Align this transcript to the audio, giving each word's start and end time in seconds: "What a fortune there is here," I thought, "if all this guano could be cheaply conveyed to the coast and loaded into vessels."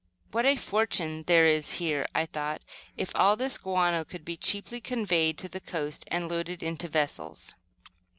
"What 0.31 0.47
a 0.47 0.55
fortune 0.55 1.25
there 1.27 1.45
is 1.45 1.73
here," 1.73 2.07
I 2.15 2.25
thought, 2.25 2.63
"if 2.97 3.11
all 3.13 3.35
this 3.35 3.59
guano 3.59 4.03
could 4.03 4.25
be 4.25 4.35
cheaply 4.35 4.81
conveyed 4.81 5.37
to 5.37 5.47
the 5.47 5.59
coast 5.61 6.05
and 6.07 6.27
loaded 6.27 6.63
into 6.63 6.87
vessels." 6.87 7.53